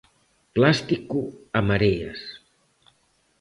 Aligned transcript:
Plástico 0.55 1.21
a 1.57 1.59
mareas. 1.69 2.19